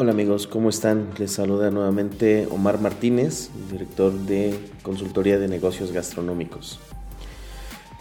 Hola 0.00 0.12
amigos, 0.12 0.46
¿cómo 0.46 0.70
están? 0.70 1.08
Les 1.18 1.30
saluda 1.30 1.70
nuevamente 1.70 2.48
Omar 2.50 2.80
Martínez, 2.80 3.50
director 3.70 4.10
de 4.14 4.58
Consultoría 4.82 5.38
de 5.38 5.46
Negocios 5.46 5.92
Gastronómicos. 5.92 6.80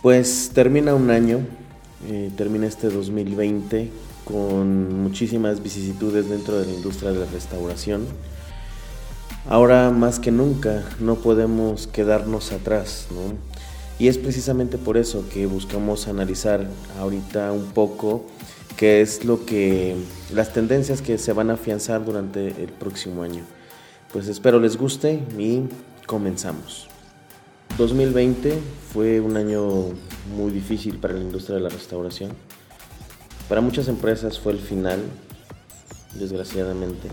Pues 0.01 0.51
termina 0.54 0.96
un 0.96 1.09
año, 1.09 1.39
eh, 2.07 2.32
termina 2.38 2.68
este 2.68 2.88
2020 2.88 3.91
con 4.23 5.04
muchísimas 5.04 5.61
vicisitudes 5.61 6.29
dentro 6.29 6.57
de 6.57 6.68
la 6.68 6.71
industria 6.71 7.11
de 7.11 7.20
la 7.20 7.25
restauración. 7.25 8.07
Ahora 9.45 9.91
más 9.91 10.20
que 10.20 10.31
nunca 10.31 10.86
no 11.02 11.16
podemos 11.16 11.88
quedarnos 11.88 12.54
atrás, 12.54 13.07
¿no? 13.11 13.58
Y 14.00 14.08
es 14.08 14.18
precisamente 14.18 14.78
por 14.78 14.96
eso 14.96 15.26
que 15.32 15.46
buscamos 15.46 16.08
analizar 16.08 16.66
ahorita 16.98 17.52
un 17.52 17.66
poco 17.66 18.25
qué 18.78 19.02
es 19.02 19.25
lo 19.25 19.46
que 19.46 19.98
las 20.34 20.54
tendencias 20.54 21.02
que 21.02 21.18
se 21.18 21.34
van 21.34 21.50
a 21.50 21.56
afianzar 21.56 22.06
durante 22.06 22.48
el 22.64 22.72
próximo 22.72 23.24
año. 23.24 23.44
Pues 24.14 24.30
espero 24.30 24.58
les 24.62 24.78
guste 24.78 25.20
y 25.38 25.64
comenzamos. 26.08 26.88
2020 27.78 28.58
fue 28.94 29.20
un 29.20 29.36
año 29.36 29.66
muy 30.34 30.52
difícil 30.54 30.97
para 30.97 31.14
la 31.14 31.22
industria 31.22 31.58
de 31.58 31.64
la 31.64 31.70
restauración. 31.70 32.31
Para 33.50 33.59
muchas 33.59 33.89
empresas 33.89 34.39
fue 34.39 34.53
el 34.53 34.59
final, 34.59 35.00
desgraciadamente. 36.17 37.09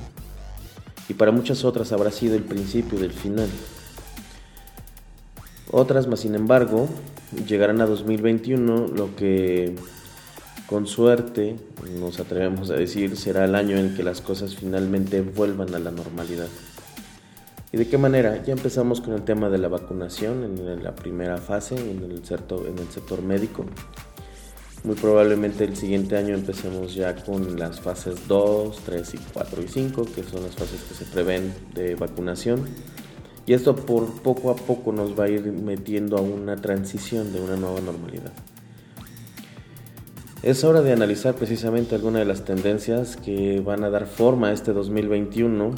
Y 1.09 1.15
para 1.15 1.33
muchas 1.33 1.65
otras 1.65 1.91
habrá 1.91 2.13
sido 2.13 2.37
el 2.37 2.43
principio 2.43 2.99
del 2.99 3.13
final. 3.13 3.49
Otras, 5.79 6.07
más 6.07 6.21
sin 6.21 6.35
embargo, 6.35 6.89
llegarán 7.47 7.83
a 7.83 7.87
2021, 7.87 8.87
lo 8.97 9.15
que 9.15 9.75
con 10.67 10.87
suerte, 10.87 11.57
nos 12.01 12.19
atrevemos 12.19 12.71
a 12.71 12.77
decir, 12.77 13.15
será 13.19 13.45
el 13.45 13.55
año 13.55 13.77
en 13.77 13.95
que 13.95 14.03
las 14.03 14.23
cosas 14.23 14.57
finalmente 14.57 15.21
vuelvan 15.21 15.75
a 15.75 15.79
la 15.79 15.91
normalidad. 15.91 16.49
¿Y 17.73 17.77
de 17.77 17.89
qué 17.89 17.99
manera? 17.99 18.43
Ya 18.43 18.55
empezamos 18.55 19.03
con 19.03 19.13
el 19.13 19.25
tema 19.25 19.51
de 19.51 19.59
la 19.59 19.69
vacunación 19.69 20.45
en 20.45 20.83
la 20.83 20.95
primera 20.95 21.37
fase, 21.37 21.75
en 21.75 22.11
el 22.11 22.25
sector, 22.25 22.67
en 22.67 22.79
el 22.79 22.89
sector 22.89 23.21
médico. 23.21 23.67
Muy 24.83 24.95
probablemente 24.95 25.65
el 25.65 25.77
siguiente 25.77 26.17
año 26.17 26.35
empecemos 26.35 26.95
ya 26.95 27.15
con 27.23 27.59
las 27.59 27.83
fases 27.83 28.27
2, 28.27 28.79
3 28.83 29.15
y 29.15 29.19
4 29.35 29.63
y 29.63 29.69
5, 29.69 30.07
que 30.15 30.23
son 30.23 30.43
las 30.43 30.55
fases 30.55 30.81
que 30.89 30.95
se 30.95 31.05
prevén 31.05 31.53
de 31.75 31.97
vacunación. 31.97 32.65
Y 33.47 33.55
esto 33.55 33.77
por 33.77 34.11
poco 34.23 34.51
a 34.51 34.57
poco 34.57 34.93
nos 34.93 35.19
va 35.19 35.25
a 35.25 35.29
ir 35.29 35.43
metiendo 35.53 36.17
a 36.17 36.21
una 36.21 36.57
transición 36.57 37.33
de 37.33 37.41
una 37.41 37.57
nueva 37.57 37.81
normalidad. 37.81 38.33
Es 40.43 40.65
hora 40.65 40.83
de 40.83 40.93
analizar 40.93 41.35
precisamente 41.35 41.95
algunas 41.95 42.21
de 42.21 42.27
las 42.27 42.45
tendencias 42.45 43.17
que 43.17 43.61
van 43.61 43.85
a 43.85 43.91
dar 43.91 44.07
forma 44.07 44.49
a 44.49 44.53
este 44.53 44.73
2021, 44.73 45.75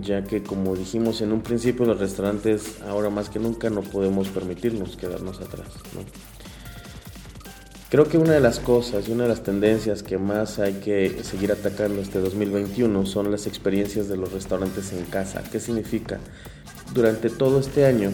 ya 0.00 0.24
que 0.24 0.42
como 0.42 0.76
dijimos 0.76 1.20
en 1.20 1.32
un 1.32 1.40
principio, 1.40 1.86
los 1.86 1.98
restaurantes 1.98 2.80
ahora 2.82 3.10
más 3.10 3.28
que 3.28 3.38
nunca 3.38 3.70
no 3.70 3.80
podemos 3.82 4.28
permitirnos 4.28 4.96
quedarnos 4.96 5.40
atrás. 5.40 5.68
Creo 7.90 8.08
que 8.08 8.18
una 8.18 8.32
de 8.32 8.40
las 8.40 8.58
cosas 8.58 9.08
y 9.08 9.12
una 9.12 9.22
de 9.22 9.28
las 9.28 9.42
tendencias 9.44 10.02
que 10.02 10.18
más 10.18 10.58
hay 10.58 10.74
que 10.74 11.22
seguir 11.22 11.52
atacando 11.52 12.00
este 12.00 12.18
2021 12.18 13.06
son 13.06 13.30
las 13.30 13.46
experiencias 13.46 14.08
de 14.08 14.16
los 14.16 14.32
restaurantes 14.32 14.92
en 14.92 15.04
casa. 15.04 15.44
¿Qué 15.50 15.60
significa? 15.60 16.18
Durante 16.92 17.30
todo 17.30 17.60
este 17.60 17.86
año 17.86 18.12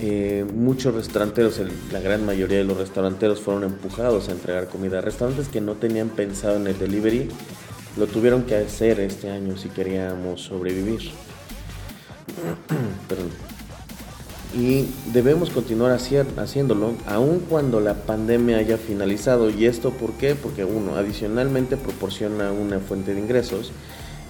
eh, 0.00 0.46
muchos 0.54 0.94
restauranteros, 0.94 1.60
la 1.92 2.00
gran 2.00 2.24
mayoría 2.24 2.58
de 2.58 2.64
los 2.64 2.78
restauranteros 2.78 3.40
fueron 3.40 3.64
empujados 3.64 4.28
a 4.28 4.32
entregar 4.32 4.68
comida. 4.68 5.00
Restaurantes 5.00 5.48
que 5.48 5.60
no 5.60 5.74
tenían 5.74 6.08
pensado 6.08 6.56
en 6.56 6.68
el 6.68 6.78
delivery 6.78 7.28
lo 7.96 8.06
tuvieron 8.06 8.44
que 8.44 8.54
hacer 8.54 9.00
este 9.00 9.28
año 9.30 9.56
si 9.56 9.68
queríamos 9.68 10.42
sobrevivir. 10.42 11.10
Y 14.54 14.86
debemos 15.12 15.50
continuar 15.50 15.92
haciéndolo 15.92 16.94
aun 17.06 17.40
cuando 17.40 17.80
la 17.80 17.92
pandemia 17.94 18.56
haya 18.56 18.78
finalizado. 18.78 19.50
¿Y 19.50 19.66
esto 19.66 19.90
por 19.90 20.14
qué? 20.14 20.34
Porque 20.34 20.64
uno, 20.64 20.96
adicionalmente 20.96 21.76
proporciona 21.76 22.50
una 22.50 22.78
fuente 22.78 23.14
de 23.14 23.20
ingresos. 23.20 23.72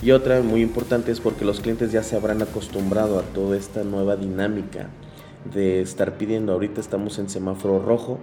Y 0.00 0.12
otra 0.12 0.40
muy 0.42 0.62
importante 0.62 1.10
es 1.10 1.20
porque 1.20 1.44
los 1.44 1.60
clientes 1.60 1.90
ya 1.90 2.04
se 2.04 2.14
habrán 2.14 2.40
acostumbrado 2.40 3.18
a 3.18 3.22
toda 3.22 3.56
esta 3.56 3.82
nueva 3.82 4.14
dinámica 4.14 4.90
de 5.52 5.80
estar 5.80 6.16
pidiendo. 6.16 6.52
Ahorita 6.52 6.80
estamos 6.80 7.18
en 7.18 7.28
semáforo 7.28 7.80
rojo 7.80 8.18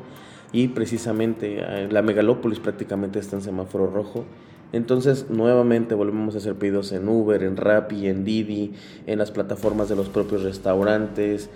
y 0.53 0.69
precisamente 0.69 1.57
eh, 1.59 1.89
la 1.91 2.01
megalópolis 2.01 2.59
prácticamente 2.59 3.19
está 3.19 3.35
en 3.35 3.41
semáforo 3.41 3.87
rojo. 3.87 4.23
Entonces 4.71 5.29
nuevamente 5.29 5.95
volvemos 5.95 6.35
a 6.35 6.37
hacer 6.37 6.55
pedidos 6.55 6.93
en 6.93 7.09
Uber, 7.09 7.43
en 7.43 7.57
Rappi, 7.57 8.07
en 8.07 8.23
Didi, 8.23 8.73
en 9.05 9.19
las 9.19 9.31
plataformas 9.31 9.89
de 9.89 9.97
los 9.97 10.07
propios 10.07 10.43
restaurantes. 10.43 11.49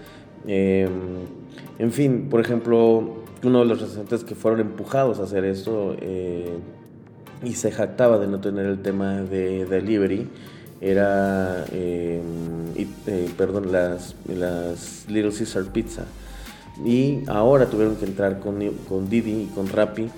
Em, 0.47 0.89
en 1.79 1.91
fin, 1.91 2.27
por 2.29 2.41
ejemplo, 2.41 3.23
uno 3.43 3.59
de 3.59 3.65
los 3.65 3.81
restaurantes 3.81 4.25
que 4.25 4.35
fueron 4.35 4.59
empujados 4.59 5.19
a 5.19 5.23
hacer 5.23 5.45
eso 5.45 5.95
eh, 6.01 6.57
y 7.43 7.53
se 7.53 7.71
jactaba 7.71 8.17
de 8.17 8.27
no 8.27 8.39
tener 8.39 8.65
el 8.65 8.81
tema 8.81 9.21
de 9.21 9.65
delivery 9.65 10.27
era, 10.81 11.65
eh, 11.71 12.21
eh, 13.07 13.29
perdón, 13.37 13.71
las, 13.71 14.15
las 14.27 15.05
Little 15.07 15.31
Caesar 15.31 15.65
Pizza. 15.65 16.05
Y 16.85 17.23
ahora 17.27 17.69
tuvieron 17.69 17.97
que 17.97 18.05
entrar 18.05 18.39
con, 18.39 18.59
con 18.87 19.09
Didi 19.09 19.43
y 19.43 19.45
con 19.53 19.67
Rappi, 19.67 20.09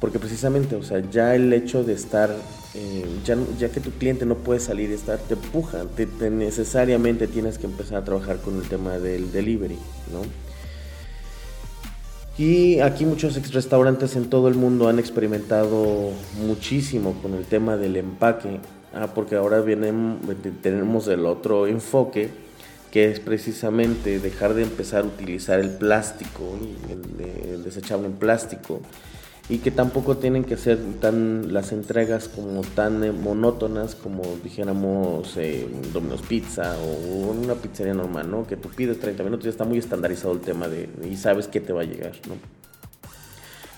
porque 0.00 0.18
precisamente, 0.18 0.76
o 0.76 0.82
sea, 0.82 1.02
ya 1.10 1.34
el 1.34 1.52
hecho 1.52 1.84
de 1.84 1.92
estar, 1.92 2.34
eh, 2.74 3.04
ya, 3.24 3.36
ya, 3.58 3.68
que 3.68 3.80
tu 3.80 3.90
cliente 3.90 4.24
no 4.24 4.36
puede 4.36 4.60
salir 4.60 4.90
y 4.90 4.94
estar, 4.94 5.18
te 5.18 5.34
empuja, 5.34 5.84
te, 5.94 6.06
necesariamente 6.30 7.26
tienes 7.26 7.58
que 7.58 7.66
empezar 7.66 7.98
a 7.98 8.04
trabajar 8.04 8.38
con 8.38 8.56
el 8.56 8.68
tema 8.68 8.98
del 8.98 9.30
delivery, 9.32 9.78
¿no? 10.12 10.45
Y 12.38 12.80
aquí 12.80 13.06
muchos 13.06 13.34
restaurantes 13.52 14.14
en 14.14 14.28
todo 14.28 14.48
el 14.48 14.54
mundo 14.54 14.88
han 14.88 14.98
experimentado 14.98 16.10
muchísimo 16.46 17.14
con 17.22 17.32
el 17.34 17.44
tema 17.44 17.76
del 17.76 17.96
empaque. 17.96 18.60
Ah, 18.94 19.08
porque 19.14 19.36
ahora 19.36 19.60
viene, 19.60 19.92
tenemos 20.62 21.08
el 21.08 21.26
otro 21.26 21.66
enfoque, 21.66 22.30
que 22.90 23.10
es 23.10 23.20
precisamente 23.20 24.20
dejar 24.20 24.54
de 24.54 24.62
empezar 24.62 25.04
a 25.04 25.06
utilizar 25.06 25.60
el 25.60 25.70
plástico, 25.70 26.58
el, 26.90 27.62
desechable 27.62 28.06
en 28.06 28.14
plástico, 28.14 28.80
y 29.48 29.58
que 29.58 29.70
tampoco 29.70 30.16
tienen 30.16 30.44
que 30.44 30.56
ser 30.56 30.78
tan 31.00 31.52
las 31.52 31.70
entregas 31.70 32.28
como 32.28 32.62
tan 32.62 33.04
eh, 33.04 33.12
monótonas 33.12 33.94
como 33.94 34.22
dijéramos 34.42 35.36
eh, 35.36 35.68
Domino's 35.92 36.22
Pizza 36.22 36.76
o 36.78 37.30
una 37.30 37.54
pizzería 37.54 37.94
normal, 37.94 38.28
¿no? 38.30 38.46
Que 38.46 38.56
tú 38.56 38.68
pides 38.70 38.98
30 38.98 39.22
minutos 39.22 39.44
ya 39.44 39.50
está 39.50 39.64
muy 39.64 39.78
estandarizado 39.78 40.34
el 40.34 40.40
tema 40.40 40.68
de 40.68 40.88
y 41.08 41.16
sabes 41.16 41.46
que 41.46 41.60
te 41.60 41.72
va 41.72 41.82
a 41.82 41.84
llegar, 41.84 42.12
¿no? 42.28 42.34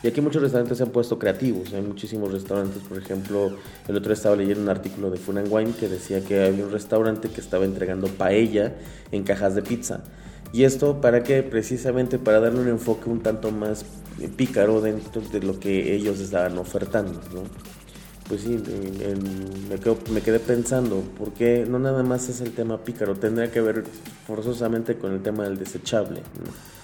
Y 0.02 0.06
aquí 0.06 0.20
muchos 0.20 0.40
restaurantes 0.40 0.78
se 0.78 0.84
han 0.84 0.90
puesto 0.90 1.18
creativos. 1.18 1.72
Hay 1.74 1.82
muchísimos 1.82 2.30
restaurantes, 2.30 2.82
por 2.82 2.98
ejemplo, 2.98 3.56
el 3.88 3.96
otro 3.96 4.08
día 4.08 4.12
estaba 4.12 4.36
leyendo 4.36 4.62
un 4.62 4.68
artículo 4.68 5.10
de 5.10 5.18
Fun 5.18 5.42
Wine 5.50 5.72
que 5.72 5.88
decía 5.88 6.24
que 6.24 6.46
había 6.46 6.64
un 6.64 6.70
restaurante 6.70 7.28
que 7.28 7.40
estaba 7.40 7.64
entregando 7.64 8.06
paella 8.06 8.76
en 9.10 9.24
cajas 9.24 9.56
de 9.56 9.62
pizza. 9.62 10.04
Y 10.52 10.64
esto 10.64 11.00
para 11.00 11.22
qué? 11.22 11.42
Precisamente 11.42 12.18
para 12.18 12.40
darle 12.40 12.60
un 12.60 12.68
enfoque 12.68 13.10
un 13.10 13.20
tanto 13.20 13.50
más 13.50 13.84
pícaro 14.36 14.80
dentro 14.80 15.20
de 15.20 15.40
lo 15.40 15.60
que 15.60 15.94
ellos 15.94 16.20
estaban 16.20 16.58
ofertando, 16.58 17.20
¿no? 17.34 17.42
Pues 18.28 18.42
sí, 18.42 18.58
me, 18.58 20.12
me 20.12 20.20
quedé 20.20 20.38
pensando, 20.38 21.00
¿por 21.16 21.32
qué 21.32 21.64
no 21.66 21.78
nada 21.78 22.02
más 22.02 22.28
es 22.28 22.42
el 22.42 22.52
tema 22.52 22.84
pícaro? 22.84 23.14
Tendría 23.14 23.50
que 23.50 23.60
ver 23.62 23.84
forzosamente 24.26 24.98
con 24.98 25.12
el 25.12 25.22
tema 25.22 25.44
del 25.44 25.58
desechable, 25.58 26.20
¿no? 26.20 26.78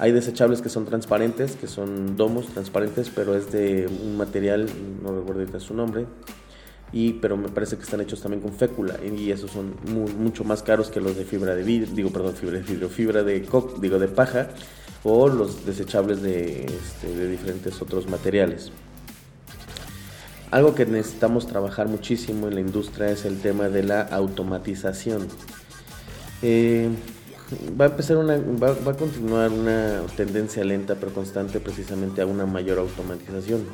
Hay 0.00 0.12
desechables 0.12 0.62
que 0.62 0.70
son 0.70 0.86
transparentes, 0.86 1.56
que 1.56 1.66
son 1.66 2.16
domos 2.16 2.46
transparentes, 2.46 3.10
pero 3.14 3.36
es 3.36 3.52
de 3.52 3.86
un 3.86 4.16
material, 4.16 4.66
no 5.02 5.14
recuerdo 5.14 5.42
ahorita 5.42 5.60
su 5.60 5.74
nombre, 5.74 6.06
pero 7.20 7.36
me 7.36 7.48
parece 7.48 7.76
que 7.76 7.82
están 7.82 8.00
hechos 8.00 8.20
también 8.20 8.42
con 8.42 8.52
fécula 8.52 8.98
y 9.04 9.30
esos 9.30 9.50
son 9.50 9.74
mucho 10.18 10.44
más 10.44 10.62
caros 10.62 10.90
que 10.90 11.00
los 11.00 11.16
de 11.16 11.24
fibra 11.24 11.54
de 11.54 11.62
vidrio, 11.62 11.94
digo, 11.94 12.10
perdón, 12.10 12.34
fibra 12.34 12.58
de 12.58 12.64
vidrio, 12.64 12.88
fibra 12.88 13.22
de 13.22 13.46
digo, 13.80 13.98
de 13.98 14.08
paja 14.08 14.48
o 15.04 15.28
los 15.28 15.64
desechables 15.64 16.20
de, 16.22 16.64
este, 16.64 17.14
de 17.14 17.28
diferentes 17.28 17.80
otros 17.80 18.08
materiales. 18.08 18.72
Algo 20.50 20.74
que 20.74 20.84
necesitamos 20.84 21.46
trabajar 21.46 21.86
muchísimo 21.86 22.48
en 22.48 22.56
la 22.56 22.60
industria 22.60 23.10
es 23.10 23.24
el 23.24 23.40
tema 23.40 23.68
de 23.68 23.84
la 23.84 24.02
automatización. 24.02 25.28
Eh, 26.42 26.88
va 27.80 27.84
a 27.84 27.88
empezar 27.88 28.16
una, 28.16 28.36
va, 28.36 28.70
a 28.72 28.96
continuar 28.96 29.50
una 29.50 30.02
tendencia 30.16 30.64
lenta 30.64 30.96
pero 30.96 31.12
constante 31.12 31.60
precisamente 31.60 32.20
a 32.20 32.26
una 32.26 32.46
mayor 32.46 32.78
automatización. 32.78 33.64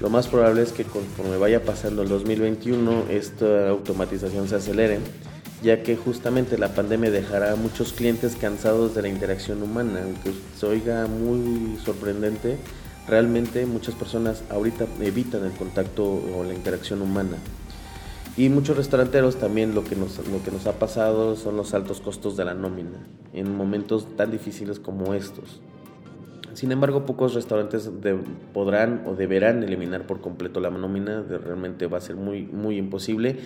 Lo 0.00 0.10
más 0.10 0.28
probable 0.28 0.62
es 0.62 0.72
que 0.72 0.84
conforme 0.84 1.36
vaya 1.38 1.64
pasando 1.64 2.02
el 2.02 2.08
2021 2.08 3.06
esta 3.10 3.68
automatización 3.70 4.48
se 4.48 4.54
acelere, 4.54 5.00
ya 5.60 5.82
que 5.82 5.96
justamente 5.96 6.56
la 6.56 6.72
pandemia 6.72 7.10
dejará 7.10 7.52
a 7.52 7.56
muchos 7.56 7.92
clientes 7.92 8.36
cansados 8.36 8.94
de 8.94 9.02
la 9.02 9.08
interacción 9.08 9.60
humana, 9.60 10.02
aunque 10.04 10.32
se 10.56 10.66
oiga 10.66 11.08
muy 11.08 11.76
sorprendente, 11.84 12.58
realmente 13.08 13.66
muchas 13.66 13.96
personas 13.96 14.44
ahorita 14.50 14.86
evitan 15.00 15.44
el 15.44 15.52
contacto 15.52 16.04
o 16.04 16.44
la 16.44 16.54
interacción 16.54 17.02
humana. 17.02 17.38
Y 18.36 18.50
muchos 18.50 18.76
restauranteros 18.76 19.34
también 19.34 19.74
lo 19.74 19.82
que, 19.82 19.96
nos, 19.96 20.18
lo 20.28 20.40
que 20.44 20.52
nos 20.52 20.68
ha 20.68 20.78
pasado 20.78 21.34
son 21.34 21.56
los 21.56 21.74
altos 21.74 22.00
costos 22.00 22.36
de 22.36 22.44
la 22.44 22.54
nómina 22.54 23.04
en 23.32 23.56
momentos 23.56 24.16
tan 24.16 24.30
difíciles 24.30 24.78
como 24.78 25.12
estos. 25.12 25.60
Sin 26.58 26.72
embargo, 26.72 27.06
pocos 27.06 27.34
restaurantes 27.34 27.88
podrán 28.52 29.04
o 29.06 29.14
deberán 29.14 29.62
eliminar 29.62 30.08
por 30.08 30.20
completo 30.20 30.58
la 30.58 30.70
nómina, 30.70 31.22
realmente 31.22 31.86
va 31.86 31.98
a 31.98 32.00
ser 32.00 32.16
muy, 32.16 32.46
muy 32.46 32.78
imposible, 32.78 33.36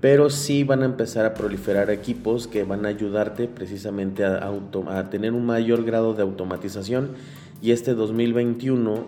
pero 0.00 0.30
sí 0.30 0.62
van 0.62 0.82
a 0.82 0.84
empezar 0.84 1.26
a 1.26 1.34
proliferar 1.34 1.90
equipos 1.90 2.46
que 2.46 2.62
van 2.62 2.86
a 2.86 2.90
ayudarte 2.90 3.48
precisamente 3.48 4.24
a, 4.24 4.48
a 4.90 5.10
tener 5.10 5.32
un 5.32 5.44
mayor 5.44 5.82
grado 5.82 6.14
de 6.14 6.22
automatización 6.22 7.10
y 7.60 7.72
este 7.72 7.94
2021 7.94 9.06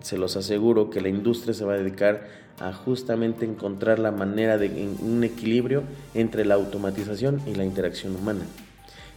se 0.00 0.16
los 0.16 0.38
aseguro 0.38 0.88
que 0.88 1.02
la 1.02 1.10
industria 1.10 1.52
se 1.52 1.66
va 1.66 1.74
a 1.74 1.76
dedicar 1.76 2.26
a 2.58 2.72
justamente 2.72 3.44
encontrar 3.44 3.98
la 3.98 4.12
manera 4.12 4.56
de 4.56 4.88
un 5.02 5.24
equilibrio 5.24 5.82
entre 6.14 6.46
la 6.46 6.54
automatización 6.54 7.42
y 7.46 7.54
la 7.54 7.66
interacción 7.66 8.16
humana. 8.16 8.46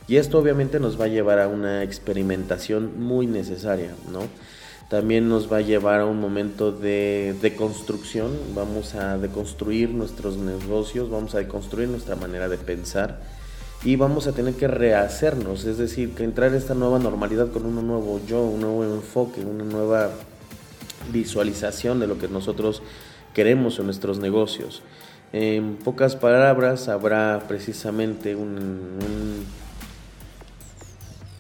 Y 0.07 0.15
esto 0.17 0.39
obviamente 0.39 0.79
nos 0.79 0.99
va 0.99 1.05
a 1.05 1.09
llevar 1.09 1.39
a 1.39 1.47
una 1.47 1.83
experimentación 1.83 2.99
muy 2.99 3.27
necesaria, 3.27 3.93
¿no? 4.11 4.21
También 4.89 5.27
nos 5.27 5.51
va 5.51 5.57
a 5.57 5.61
llevar 5.61 5.99
a 5.99 6.05
un 6.05 6.21
momento 6.21 6.71
de 6.71 7.35
deconstrucción, 7.41 8.31
vamos 8.55 8.95
a 8.95 9.17
deconstruir 9.17 9.89
nuestros 9.89 10.37
negocios, 10.37 11.09
vamos 11.09 11.35
a 11.35 11.39
deconstruir 11.39 11.89
nuestra 11.89 12.15
manera 12.15 12.47
de 12.47 12.57
pensar 12.57 13.19
y 13.83 13.97
vamos 13.97 14.27
a 14.27 14.31
tener 14.31 14.53
que 14.53 14.69
rehacernos, 14.69 15.65
es 15.65 15.77
decir, 15.77 16.15
que 16.15 16.23
entrar 16.23 16.51
en 16.51 16.55
esta 16.55 16.73
nueva 16.73 16.99
normalidad 16.99 17.51
con 17.51 17.65
un 17.65 17.85
nuevo 17.85 18.21
yo, 18.25 18.41
un 18.43 18.61
nuevo 18.61 18.85
enfoque, 18.85 19.41
una 19.41 19.65
nueva 19.65 20.09
visualización 21.11 21.99
de 21.99 22.07
lo 22.07 22.17
que 22.17 22.29
nosotros 22.29 22.81
queremos 23.33 23.77
en 23.79 23.85
nuestros 23.85 24.19
negocios. 24.19 24.83
En 25.33 25.75
pocas 25.75 26.15
palabras, 26.15 26.87
habrá 26.87 27.43
precisamente 27.49 28.35
un 28.35 29.45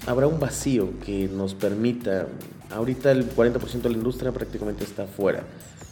habrá 0.07 0.25
un 0.25 0.39
vacío 0.39 0.89
que 1.05 1.27
nos 1.27 1.53
permita, 1.53 2.27
ahorita 2.71 3.11
el 3.11 3.29
40% 3.29 3.81
de 3.81 3.89
la 3.89 3.97
industria 3.97 4.31
prácticamente 4.31 4.83
está 4.83 5.05
fuera. 5.05 5.43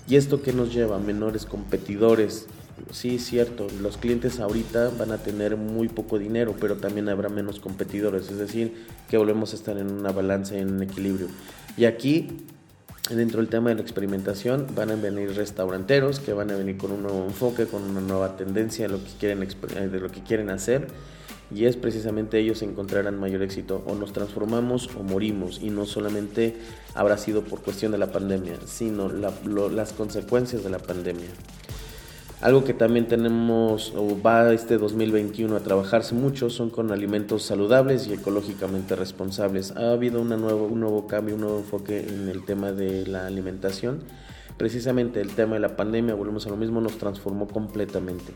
¿Y 0.08 0.16
esto 0.16 0.42
que 0.42 0.54
nos 0.54 0.74
lleva? 0.74 0.98
Menores 1.00 1.46
competidores. 1.46 2.48
Sí, 2.92 3.20
cierto, 3.20 3.68
los 3.82 3.98
clientes 3.98 4.40
ahorita 4.40 4.92
van 4.98 5.12
a 5.12 5.18
tener 5.18 5.58
muy 5.58 5.90
poco 5.90 6.18
dinero, 6.18 6.56
pero 6.60 6.78
también 6.78 7.10
habrá 7.10 7.30
menos 7.30 7.60
competidores, 7.60 8.30
es 8.30 8.38
decir, 8.38 8.86
que 9.10 9.18
volvemos 9.18 9.54
a 9.54 9.56
estar 9.56 9.78
en 9.78 9.92
una 9.92 10.12
balanza, 10.12 10.56
en 10.56 10.76
un 10.76 10.84
equilibrio. 10.84 11.28
Y 11.78 11.86
aquí, 11.86 12.46
dentro 13.10 13.42
del 13.42 13.50
tema 13.50 13.70
de 13.70 13.76
la 13.76 13.82
experimentación, 13.82 14.68
van 14.76 14.92
a 14.92 14.96
venir 14.96 15.34
restauranteros 15.36 16.20
que 16.20 16.32
van 16.32 16.52
a 16.52 16.56
venir 16.56 16.78
con 16.78 16.92
un 16.92 17.04
nuevo 17.04 17.26
enfoque, 17.26 17.66
con 17.66 17.84
una 17.84 18.02
nueva 18.02 18.38
tendencia 18.38 18.88
de 18.88 18.94
lo 18.94 19.04
que 19.04 19.12
quieren, 19.20 19.92
de 19.92 20.00
lo 20.00 20.10
que 20.10 20.22
quieren 20.22 20.50
hacer 20.50 20.88
y 21.54 21.66
es 21.66 21.78
precisamente 21.78 22.40
ellos 22.40 22.62
encontrarán 22.62 23.20
mayor 23.20 23.42
éxito 23.42 23.84
o 23.86 23.96
nos 23.96 24.14
transformamos 24.14 24.90
o 24.96 25.04
morimos 25.04 25.60
y 25.62 25.70
no 25.70 25.86
solamente 25.86 26.56
habrá 26.94 27.18
sido 27.18 27.44
por 27.44 27.62
cuestión 27.62 27.92
de 27.92 27.98
la 27.98 28.12
pandemia, 28.12 28.58
sino 28.66 29.10
las 29.10 29.94
consecuencias 29.94 30.64
de 30.64 30.70
la 30.70 30.80
pandemia. 30.80 31.30
Algo 32.42 32.64
que 32.64 32.74
también 32.74 33.08
tenemos 33.08 33.94
o 33.96 34.22
va 34.22 34.54
este 34.54 34.78
2021 34.78 35.56
a 35.56 35.62
trabajarse 35.62 36.14
mucho 36.16 36.50
son 36.50 36.70
con 36.70 36.92
alimentos 36.92 37.44
saludables 37.44 38.08
y 38.08 38.14
ecológicamente 38.14 38.96
responsables. 38.96 39.72
Ha 39.72 39.94
habido 39.94 40.22
una 40.22 40.36
nuevo, 40.36 40.66
un 40.66 40.82
nuevo 40.82 41.08
cambio, 41.08 41.36
un 41.36 41.42
nuevo 41.42 41.60
enfoque 41.60 42.02
en 42.02 42.28
el 42.28 42.44
tema 42.44 42.72
de 42.72 43.08
la 43.08 43.26
alimentación. 43.26 44.04
Precisamente 44.58 45.22
el 45.22 45.30
tema 45.30 45.56
de 45.56 45.62
la 45.62 45.76
pandemia, 45.76 46.14
volvemos 46.14 46.46
a 46.46 46.50
lo 46.50 46.58
mismo, 46.58 46.82
nos 46.82 46.98
transformó 46.98 47.48
completamente. 47.48 48.34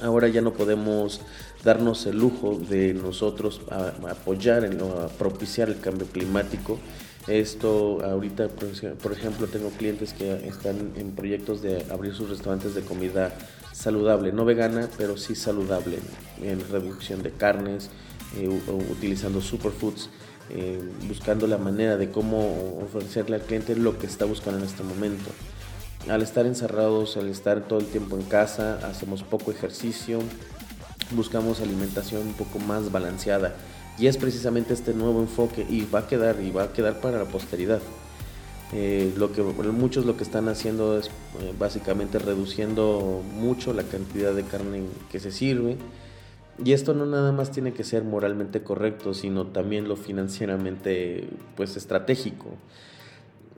Ahora 0.00 0.28
ya 0.28 0.40
no 0.40 0.52
podemos 0.52 1.20
darnos 1.64 2.06
el 2.06 2.18
lujo 2.18 2.58
de 2.58 2.94
nosotros 2.94 3.60
apoyar, 4.08 4.64
a 4.64 5.08
propiciar 5.08 5.68
el 5.68 5.80
cambio 5.80 6.06
climático. 6.06 6.78
Esto 7.26 8.04
ahorita, 8.04 8.48
por 9.02 9.12
ejemplo, 9.12 9.48
tengo 9.48 9.70
clientes 9.70 10.12
que 10.12 10.46
están 10.46 10.92
en 10.96 11.10
proyectos 11.12 11.60
de 11.60 11.84
abrir 11.90 12.14
sus 12.14 12.30
restaurantes 12.30 12.74
de 12.74 12.82
comida 12.82 13.36
saludable, 13.72 14.32
no 14.32 14.44
vegana, 14.44 14.88
pero 14.96 15.16
sí 15.16 15.34
saludable, 15.34 15.98
en 16.40 16.60
reducción 16.70 17.22
de 17.22 17.32
carnes, 17.32 17.90
eh, 18.36 18.48
utilizando 18.48 19.40
superfoods, 19.40 20.08
eh, 20.50 20.80
buscando 21.08 21.48
la 21.48 21.58
manera 21.58 21.96
de 21.96 22.10
cómo 22.10 22.80
ofrecerle 22.80 23.36
al 23.36 23.42
cliente 23.42 23.74
lo 23.74 23.98
que 23.98 24.06
está 24.06 24.24
buscando 24.24 24.60
en 24.60 24.64
este 24.66 24.84
momento 24.84 25.30
al 26.08 26.22
estar 26.22 26.46
encerrados, 26.46 27.16
al 27.16 27.28
estar 27.28 27.66
todo 27.66 27.80
el 27.80 27.86
tiempo 27.86 28.16
en 28.16 28.22
casa, 28.22 28.78
hacemos 28.88 29.22
poco 29.22 29.50
ejercicio, 29.50 30.20
buscamos 31.10 31.60
alimentación 31.60 32.22
un 32.22 32.34
poco 32.34 32.58
más 32.58 32.90
balanceada. 32.90 33.54
Y 33.98 34.08
es 34.08 34.16
precisamente 34.18 34.74
este 34.74 34.92
nuevo 34.92 35.20
enfoque 35.20 35.66
y 35.68 35.86
va 35.86 36.00
a 36.00 36.06
quedar 36.06 36.40
y 36.42 36.50
va 36.50 36.64
a 36.64 36.72
quedar 36.72 37.00
para 37.00 37.18
la 37.18 37.24
posteridad. 37.24 37.80
Eh, 38.72 39.12
lo 39.16 39.32
que 39.32 39.42
muchos 39.42 40.06
lo 40.06 40.16
que 40.16 40.24
están 40.24 40.48
haciendo 40.48 40.98
es 40.98 41.06
eh, 41.06 41.54
básicamente 41.56 42.18
reduciendo 42.18 43.22
mucho 43.34 43.72
la 43.72 43.84
cantidad 43.84 44.34
de 44.34 44.42
carne 44.42 44.82
que 45.12 45.20
se 45.20 45.30
sirve 45.30 45.76
y 46.64 46.72
esto 46.72 46.92
no 46.92 47.06
nada 47.06 47.30
más 47.30 47.52
tiene 47.52 47.72
que 47.72 47.84
ser 47.84 48.02
moralmente 48.02 48.64
correcto 48.64 49.14
sino 49.14 49.46
también 49.46 49.86
lo 49.86 49.94
financieramente 49.94 51.28
pues 51.54 51.76
estratégico 51.76 52.46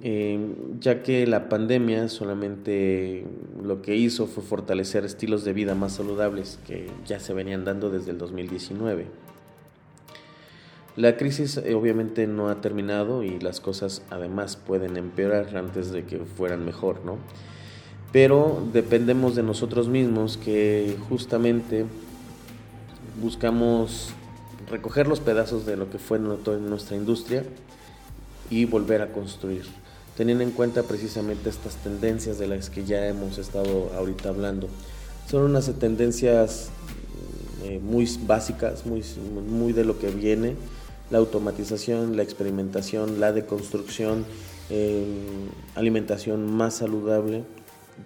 Em, 0.01 0.79
ya 0.79 1.03
que 1.03 1.27
la 1.27 1.49
pandemia 1.49 2.09
solamente 2.09 3.25
lo 3.61 3.83
que 3.83 3.97
hizo 3.97 4.29
fue 4.29 4.45
fortalecer 4.45 5.05
estilos 5.05 5.45
de 5.45 5.53
vida 5.53 5.75
más 5.75 5.95
saludables 5.95 6.61
que 6.69 6.89
ya 7.05 7.19
se 7.19 7.35
venían 7.35 7.65
dando 7.65 7.91
desde 7.91 8.13
el 8.13 8.19
2019. 8.19 9.07
La 10.95 11.17
crisis 11.17 11.57
eh, 11.57 11.75
obviamente 11.75 12.29
no 12.29 12.49
ha 12.49 12.61
terminado 12.61 13.25
y 13.25 13.41
las 13.41 13.61
cosas 13.61 14.03
además 14.11 14.57
pueden 14.57 14.97
empeorar 14.97 15.57
antes 15.57 15.91
de 15.91 16.05
que 16.05 16.19
fueran 16.19 16.65
mejor, 16.65 17.05
¿no? 17.05 17.19
Pero 18.13 18.63
dependemos 18.73 19.35
de 19.35 19.43
nosotros 19.43 19.89
mismos 19.89 20.37
que 20.37 20.97
justamente 21.09 21.87
buscamos 23.21 24.11
recoger 24.71 25.09
los 25.09 25.19
pedazos 25.19 25.67
de 25.67 25.77
lo 25.77 25.91
que 25.91 25.99
fue 25.99 26.21
nuestra 26.21 26.97
industria 26.97 27.43
y 28.49 28.65
volver 28.65 29.03
a 29.03 29.13
construir 29.13 29.65
teniendo 30.19 30.43
en 30.43 30.51
cuenta 30.51 30.83
precisamente 30.83 31.49
estas 31.49 31.77
tendencias 31.77 32.41
de 32.41 32.49
las 32.49 32.71
que 32.71 32.85
ya 32.85 33.07
hemos 33.07 33.39
estado 33.39 33.93
ahorita 33.97 34.31
hablando. 34.31 34.69
Son 35.31 35.43
unas 35.43 35.71
tendencias 35.79 36.71
eh, 37.63 37.79
muy 37.81 38.11
básicas, 38.27 38.85
muy, 38.85 39.05
muy 39.49 39.73
de 39.73 39.85
lo 39.85 40.01
que 40.01 40.11
viene, 40.11 40.57
la 41.13 41.19
automatización, 41.19 42.17
la 42.17 42.25
experimentación, 42.25 43.21
la 43.21 43.33
deconstrucción, 43.33 44.27
eh, 44.71 45.07
alimentación 45.77 46.53
más 46.53 46.75
saludable, 46.75 47.45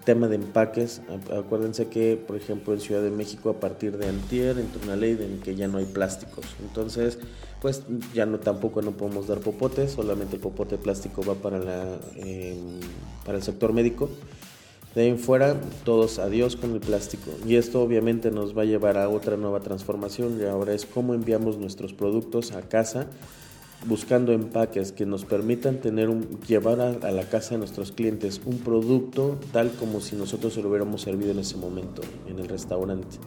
tema 0.05 0.29
de 0.29 0.37
empaques, 0.37 1.03
acuérdense 1.37 1.89
que, 1.89 2.17
por 2.17 2.37
ejemplo, 2.37 2.75
en 2.75 2.81
Ciudad 2.81 3.03
de 3.03 3.11
México, 3.11 3.51
a 3.51 3.61
partir 3.61 3.99
de 3.99 4.09
antier, 4.09 4.59
entró 4.59 4.81
una 4.85 4.97
ley 4.97 5.17
en 5.21 5.41
que 5.41 5.55
ya 5.55 5.69
no 5.69 5.79
hay 5.79 5.85
plásticos. 5.85 6.45
Entonces, 6.61 7.19
pues 7.61 7.85
ya 8.13 8.27
no 8.27 8.41
tampoco 8.41 8.83
no 8.83 8.93
podemos 8.93 9.29
dar 9.29 9.41
popotes, 9.41 9.93
solamente 9.93 10.37
el 10.37 10.43
popote 10.43 10.79
plástico 10.79 11.23
va 11.23 11.35
para, 11.35 11.59
la, 11.59 11.99
em, 12.17 12.81
para 13.25 13.39
el 13.39 13.45
sector 13.45 13.73
médico. 13.73 14.11
De 14.95 15.03
ahí 15.03 15.09
en 15.09 15.19
fuera, 15.19 15.57
todos 15.85 16.19
adiós 16.19 16.57
con 16.57 16.73
el 16.73 16.81
plástico. 16.81 17.31
Y 17.47 17.57
esto 17.57 17.81
obviamente 17.81 18.31
nos 18.31 18.57
va 18.57 18.63
a 18.63 18.67
llevar 18.67 18.99
a 18.99 19.09
otra 19.09 19.37
nueva 19.37 19.61
transformación 19.61 20.39
y 20.41 20.45
ahora 20.45 20.75
es 20.75 20.85
cómo 20.85 21.15
enviamos 21.15 21.57
nuestros 21.57 21.95
productos 21.95 22.53
a 22.53 22.63
casa 22.63 23.07
buscando 23.87 24.33
empaques 24.33 24.93
que 24.93 25.07
nos 25.07 25.25
permitan 25.25 25.81
tener 25.81 26.09
un, 26.09 26.41
llevar 26.47 26.81
a, 26.81 27.11
la 27.11 27.25
casa 27.25 27.51
de 27.51 27.59
nuestros 27.59 27.93
clientes 27.93 28.41
un 28.45 28.59
producto 28.59 29.39
tal 29.53 29.73
como 29.73 30.01
si 30.01 30.17
nosotros 30.17 30.55
se 30.55 30.62
lo 30.62 30.69
hubiéramos 30.69 31.03
servido 31.03 31.33
en 31.33 31.41
ese 31.41 31.57
momento 31.57 32.03
en 32.29 32.39
el 32.39 32.49
restaurante. 32.49 33.19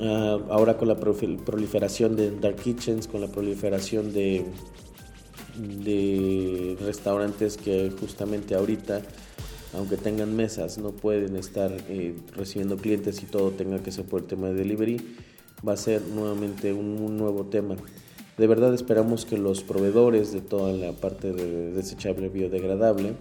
Ah, 0.00 0.38
ahora 0.50 0.76
con 0.76 0.88
la 0.88 0.96
proliferación 0.96 2.14
de 2.14 2.30
dark 2.30 2.56
kitchens, 2.56 3.08
con 3.08 3.20
la 3.20 3.26
proliferación 3.28 4.12
de, 4.12 4.44
de 5.58 6.76
restaurantes 6.80 7.56
que 7.56 7.90
justamente 7.98 8.54
ahorita, 8.54 9.02
aunque 9.74 9.96
tengan 9.96 10.36
mesas, 10.36 10.78
no 10.78 10.92
pueden 10.92 11.34
estar 11.34 11.72
eh, 11.88 12.14
recibiendo 12.36 12.76
clientes 12.76 13.20
y 13.24 13.26
todo 13.26 13.50
tenga 13.50 13.82
que 13.82 13.90
ser 13.90 14.04
por 14.04 14.20
el 14.20 14.26
tema 14.26 14.48
de 14.48 14.54
delivery, 14.54 15.00
va 15.66 15.72
a 15.72 15.76
ser 15.76 16.02
nuevamente 16.02 16.72
un 16.72 17.16
nuevo 17.16 17.46
tema. 17.46 17.74
De 18.38 18.46
verdad 18.46 18.72
esperamos 18.72 19.24
que 19.24 19.36
los 19.36 19.64
proveedores 19.64 20.32
de 20.32 20.40
toda 20.40 20.72
la 20.72 20.92
parte 20.92 21.32
de 21.32 21.72
desechable 21.72 22.28
biodegradable 22.28 23.14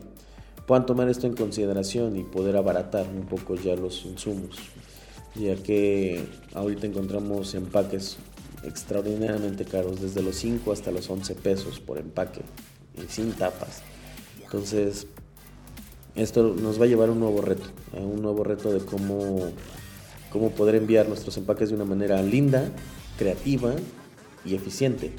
puedan 0.68 0.86
tomar 0.86 1.10
esto 1.10 1.26
en 1.26 1.34
consideración 1.34 2.16
y 2.18 2.24
poder 2.24 2.56
abaratar 2.56 3.08
un 3.10 3.26
poco 3.26 3.56
ya 3.56 3.76
los 3.76 4.06
insumos, 4.06 4.60
ya 5.34 5.56
que 5.56 6.24
ahorita 6.54 6.86
encontramos 6.86 7.56
empaques 7.56 8.18
extraordinariamente 8.64 9.66
caros, 9.66 10.02
desde 10.02 10.22
los 10.22 10.36
5 10.36 10.72
hasta 10.72 10.92
los 10.92 11.10
11 11.10 11.34
pesos 11.34 11.80
por 11.80 11.98
empaque, 11.98 12.42
y 12.96 13.12
sin 13.12 13.32
tapas. 13.32 13.82
Entonces, 14.44 15.08
esto 16.16 16.54
nos 16.54 16.80
va 16.80 16.86
a 16.86 16.88
llevar 16.88 17.10
a 17.10 17.14
un 17.14 17.20
nuevo 17.20 17.42
reto, 17.42 17.66
a 17.96 18.02
un 18.02 18.22
nuevo 18.22 18.44
reto 18.44 18.72
de 18.72 18.82
cómo, 18.86 19.50
cómo 20.32 20.52
poder 20.52 20.76
enviar 20.76 21.08
nuestros 21.08 21.38
empaques 21.38 21.70
de 21.70 21.76
una 21.76 21.86
manera 21.86 22.22
linda, 22.22 22.70
creativa 23.18 23.74
y 24.48 24.56
eficiente. 24.56 25.12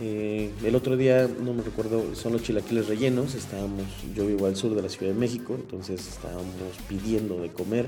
Eh, 0.00 0.52
el 0.62 0.76
otro 0.76 0.96
día, 0.96 1.28
no 1.42 1.52
me 1.52 1.62
recuerdo, 1.62 2.14
son 2.14 2.32
los 2.32 2.42
chilaquiles 2.42 2.86
rellenos. 2.86 3.34
Estábamos, 3.34 3.82
yo 4.14 4.26
vivo 4.26 4.46
al 4.46 4.54
sur 4.54 4.74
de 4.74 4.82
la 4.82 4.88
Ciudad 4.88 5.12
de 5.12 5.18
México, 5.18 5.54
entonces 5.56 6.06
estábamos 6.06 6.54
pidiendo 6.88 7.40
de 7.40 7.48
comer 7.48 7.86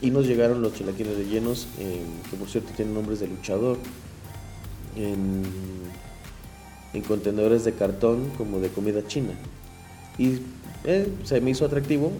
y 0.00 0.10
nos 0.10 0.26
llegaron 0.26 0.62
los 0.62 0.74
chilaquiles 0.74 1.16
rellenos, 1.16 1.68
eh, 1.78 2.02
que 2.30 2.36
por 2.36 2.48
cierto 2.48 2.72
tienen 2.74 2.94
nombres 2.94 3.20
de 3.20 3.28
luchador, 3.28 3.76
en, 4.96 5.42
en, 6.94 7.02
contenedores 7.02 7.64
de 7.64 7.72
cartón 7.72 8.30
como 8.38 8.60
de 8.60 8.68
comida 8.70 9.06
china. 9.06 9.32
Y 10.18 10.38
eh, 10.84 11.08
se 11.24 11.40
me 11.40 11.50
hizo 11.50 11.66
atractivo. 11.66 12.12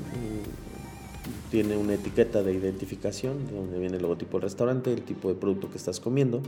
Tiene 1.51 1.77
una 1.77 1.95
etiqueta 1.95 2.43
de 2.43 2.53
identificación 2.53 3.47
donde 3.53 3.79
viene 3.79 3.97
el 3.97 4.03
logotipo 4.03 4.39
del 4.39 4.43
restaurante, 4.43 4.93
el 4.93 5.03
tipo 5.03 5.29
de 5.29 5.37
producto 5.37 5.71
que 5.71 5.77
estás 5.77 6.01
comiendo 6.01 6.43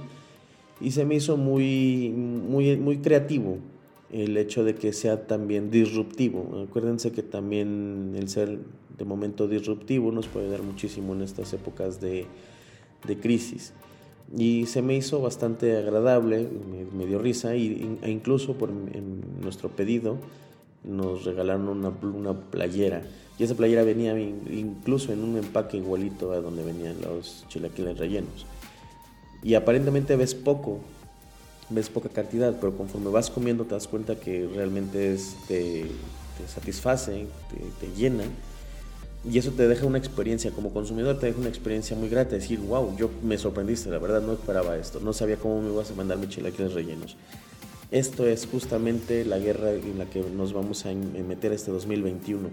y 0.81 0.91
se 0.91 1.05
me 1.05 1.15
hizo 1.15 1.37
muy, 1.37 2.11
muy, 2.11 2.77
muy 2.77 2.99
creativo 2.99 3.59
el 4.11 4.37
hecho 4.37 4.63
de 4.63 4.75
que 4.75 4.93
sea 4.93 5.27
también 5.27 5.71
disruptivo. 5.71 6.65
Acuérdense 6.69 7.13
que 7.13 7.23
también 7.23 8.15
el 8.17 8.29
ser 8.29 8.59
de 8.97 9.05
momento 9.05 9.49
disruptivo 9.49 10.13
nos 10.13 10.29
puede 10.29 10.49
dar 10.49 10.63
muchísimo 10.63 11.15
en 11.15 11.23
estas 11.23 11.53
épocas 11.53 12.01
de, 12.01 12.27
de 13.07 13.19
crisis. 13.19 13.73
Y 14.37 14.67
se 14.67 14.83
me 14.83 14.97
hizo 14.97 15.21
bastante 15.21 15.77
agradable, 15.77 16.49
me, 16.93 17.07
dio 17.07 17.19
risa, 17.19 17.55
e 17.55 18.11
incluso 18.11 18.55
por 18.55 18.71
nuestro 18.71 19.71
pedido 19.71 20.19
nos 20.85 21.25
regalaron 21.25 21.69
una, 21.69 21.89
una 22.03 22.35
playera. 22.35 23.03
Y 23.39 23.45
esa 23.45 23.55
playera 23.55 23.83
venía 23.83 24.19
incluso 24.19 25.13
en 25.13 25.23
un 25.23 25.37
empaque 25.37 25.77
igualito 25.77 26.33
a 26.33 26.41
donde 26.41 26.65
venían 26.65 26.97
los 27.03 27.45
chilaquiles 27.49 27.99
rellenos 27.99 28.47
y 29.47 29.55
aparentemente 29.55 30.17
ves 30.17 30.35
poco, 30.35 30.81
ves 31.71 31.89
poca 31.89 32.09
cantidad, 32.09 32.57
pero 32.61 32.77
conforme 32.77 33.11
vas 33.11 33.31
comiendo 33.31 33.65
te 33.65 33.75
das 33.75 33.87
cuenta 33.87 34.17
que 34.17 34.49
realmente 34.53 35.15
es, 35.15 35.37
te, 35.47 35.87
satisface, 36.53 37.27
te, 37.81 37.87
llena. 37.97 38.25
Y 39.25 39.39
eso 39.39 39.53
te 39.53 39.69
deja 39.69 39.87
una 39.87 39.99
experiencia, 39.99 40.51
como 40.51 40.73
consumidor 40.73 41.21
te 41.21 41.27
deja 41.27 41.39
una 41.39 41.49
experiencia 41.49 41.97
muy 41.97 42.09
grata, 42.09 42.35
decir, 42.35 42.59
wow, 42.59 42.97
yo 42.97 43.09
me 43.23 43.39
sorprendiste, 43.39 43.89
la 43.89 43.99
verdad 43.99 44.21
no 44.21 44.33
esperaba 44.33 44.77
esto, 44.77 44.99
no 44.99 45.13
sabía 45.13 45.37
cómo 45.37 45.63
me 45.63 45.71
ibas 45.71 45.93
a 45.93 45.95
mandar 45.95 46.19
mi 46.19 46.29
chilaquiles 46.29 46.73
rellenos. 46.73 47.17
Esto 47.93 48.27
es 48.27 48.49
justamente 48.51 49.25
la 49.25 49.39
guerra 49.39 49.71
en 49.71 49.97
la 49.97 50.07
que 50.07 50.23
nos 50.23 50.55
vamos 50.55 50.87
a 50.87 50.93
meter 50.93 51.53
este 51.53 51.71
2021. 51.71 52.49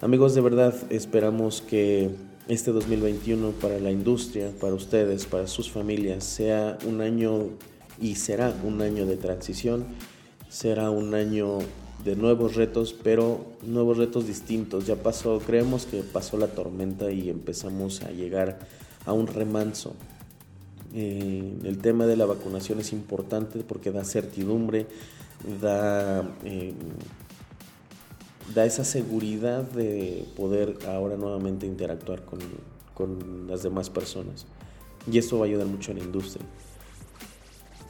Amigos, 0.00 0.34
de 0.34 0.40
verdad 0.40 0.74
esperamos 0.90 1.62
que 1.62 2.10
este 2.48 2.72
2021 2.72 3.52
para 3.52 3.78
la 3.78 3.92
industria, 3.92 4.50
para 4.60 4.74
ustedes, 4.74 5.24
para 5.24 5.46
sus 5.46 5.70
familias, 5.70 6.24
sea 6.24 6.76
un 6.86 7.00
año 7.00 7.50
y 8.00 8.16
será 8.16 8.52
un 8.64 8.82
año 8.82 9.06
de 9.06 9.16
transición, 9.16 9.86
será 10.48 10.90
un 10.90 11.14
año 11.14 11.58
de 12.04 12.16
nuevos 12.16 12.56
retos, 12.56 12.94
pero 13.04 13.46
nuevos 13.62 13.96
retos 13.96 14.26
distintos. 14.26 14.84
Ya 14.86 14.96
pasó, 14.96 15.38
creemos 15.38 15.86
que 15.86 16.02
pasó 16.02 16.36
la 16.38 16.48
tormenta 16.48 17.10
y 17.12 17.30
empezamos 17.30 18.02
a 18.02 18.10
llegar 18.10 18.58
a 19.06 19.12
un 19.12 19.28
remanso. 19.28 19.94
Eh, 20.92 21.54
el 21.64 21.78
tema 21.78 22.06
de 22.06 22.16
la 22.16 22.26
vacunación 22.26 22.80
es 22.80 22.92
importante 22.92 23.60
porque 23.60 23.92
da 23.92 24.04
certidumbre, 24.04 24.86
da 25.62 26.28
eh, 26.44 26.74
da 28.52 28.66
esa 28.66 28.84
seguridad 28.84 29.62
de 29.62 30.26
poder 30.36 30.78
ahora 30.86 31.16
nuevamente 31.16 31.66
interactuar 31.66 32.24
con, 32.24 32.40
con 32.94 33.46
las 33.48 33.62
demás 33.62 33.90
personas. 33.90 34.46
Y 35.10 35.18
esto 35.18 35.38
va 35.38 35.44
a 35.44 35.48
ayudar 35.48 35.66
mucho 35.66 35.92
a 35.92 35.94
la 35.94 36.00
industria. 36.00 36.44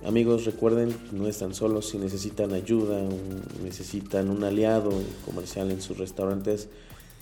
Amigos, 0.07 0.45
recuerden, 0.45 0.95
no 1.13 1.27
están 1.29 1.55
solos, 1.55 1.89
si 1.89 1.99
necesitan 1.99 2.53
ayuda, 2.53 3.01
necesitan 3.63 4.29
un 4.29 4.45
aliado 4.45 4.91
comercial 5.25 5.71
en 5.71 5.81
sus 5.81 5.97
restaurantes, 5.97 6.69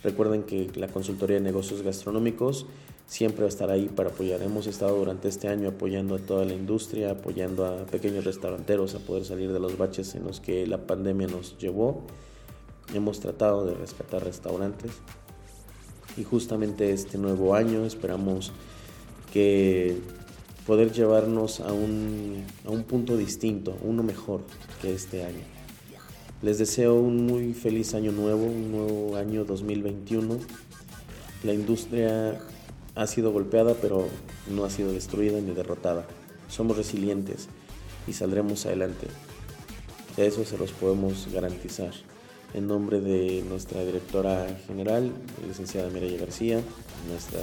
recuerden 0.02 0.42
que 0.42 0.68
la 0.74 0.88
consultoría 0.88 1.36
de 1.36 1.42
negocios 1.42 1.82
gastronómicos 1.82 2.66
siempre 3.06 3.42
va 3.42 3.46
a 3.46 3.48
estar 3.50 3.70
ahí 3.70 3.88
para 3.88 4.10
apoyar. 4.10 4.42
Hemos 4.42 4.66
estado 4.66 4.96
durante 4.96 5.28
este 5.28 5.46
año 5.46 5.68
apoyando 5.68 6.16
a 6.16 6.18
toda 6.18 6.44
la 6.44 6.54
industria, 6.54 7.12
apoyando 7.12 7.66
a 7.66 7.86
pequeños 7.86 8.24
restauranteros 8.24 8.96
a 8.96 8.98
poder 8.98 9.24
salir 9.24 9.52
de 9.52 9.60
los 9.60 9.78
baches 9.78 10.16
en 10.16 10.24
los 10.24 10.40
que 10.40 10.66
la 10.66 10.86
pandemia 10.86 11.28
nos 11.28 11.56
llevó 11.58 12.02
Hemos 12.94 13.20
tratado 13.20 13.64
de 13.64 13.74
rescatar 13.74 14.24
restaurantes 14.24 14.92
y 16.16 16.24
justamente 16.24 16.92
este 16.92 17.18
nuevo 17.18 17.54
año 17.54 17.84
esperamos 17.84 18.52
que 19.32 19.96
poder 20.66 20.92
llevarnos 20.92 21.60
a 21.60 21.72
un, 21.72 22.44
a 22.66 22.70
un 22.70 22.84
punto 22.84 23.16
distinto, 23.16 23.76
uno 23.82 24.02
mejor 24.02 24.42
que 24.80 24.94
este 24.94 25.24
año. 25.24 25.42
Les 26.42 26.58
deseo 26.58 26.96
un 26.96 27.26
muy 27.26 27.54
feliz 27.54 27.94
año 27.94 28.12
nuevo, 28.12 28.44
un 28.44 28.72
nuevo 28.72 29.16
año 29.16 29.44
2021. 29.44 30.38
La 31.44 31.54
industria 31.54 32.40
ha 32.94 33.06
sido 33.06 33.32
golpeada, 33.32 33.74
pero 33.80 34.08
no 34.50 34.64
ha 34.64 34.70
sido 34.70 34.92
destruida 34.92 35.40
ni 35.40 35.52
derrotada. 35.52 36.06
Somos 36.48 36.76
resilientes 36.76 37.48
y 38.06 38.12
saldremos 38.12 38.66
adelante. 38.66 39.06
eso 40.16 40.44
se 40.44 40.58
los 40.58 40.72
podemos 40.72 41.28
garantizar 41.32 41.92
en 42.54 42.66
nombre 42.66 43.00
de 43.00 43.42
nuestra 43.48 43.84
directora 43.84 44.46
general, 44.66 45.12
licenciada 45.46 45.88
Mireya 45.90 46.18
García, 46.18 46.60
nuestra 47.08 47.40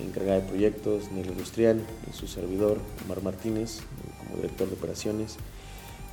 encargada 0.00 0.40
de 0.40 0.48
proyectos, 0.48 1.10
Nelly 1.12 1.30
Industrial, 1.30 1.80
y 2.10 2.16
su 2.16 2.26
servidor, 2.26 2.78
Omar 3.04 3.22
Martínez, 3.22 3.80
como 4.18 4.36
director 4.36 4.68
de 4.68 4.74
operaciones. 4.74 5.36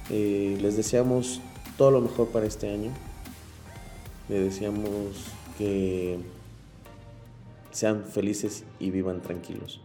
Eh, 0.10 0.58
les 0.62 0.76
deseamos 0.76 1.42
todo 1.78 1.92
lo 1.92 2.02
mejor 2.02 2.30
para 2.30 2.46
este 2.46 2.72
año. 2.72 2.92
Les 4.28 4.44
deseamos 4.44 4.92
que 5.58 6.20
sean 7.72 8.04
felices 8.04 8.64
y 8.80 8.92
vivan 8.92 9.22
tranquilos. 9.22 9.80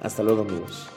Hasta 0.00 0.22
luego 0.22 0.42
amigos. 0.42 0.88